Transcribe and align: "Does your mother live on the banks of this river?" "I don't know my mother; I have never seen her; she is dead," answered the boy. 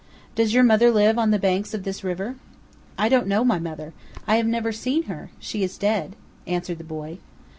"Does 0.33 0.51
your 0.51 0.63
mother 0.63 0.89
live 0.89 1.19
on 1.19 1.29
the 1.29 1.37
banks 1.37 1.75
of 1.75 1.83
this 1.83 2.03
river?" 2.03 2.33
"I 2.97 3.07
don't 3.07 3.27
know 3.27 3.43
my 3.43 3.59
mother; 3.59 3.93
I 4.25 4.37
have 4.37 4.47
never 4.47 4.71
seen 4.71 5.03
her; 5.03 5.29
she 5.39 5.61
is 5.63 5.77
dead," 5.77 6.15
answered 6.47 6.79
the 6.79 6.83
boy. 6.83 7.19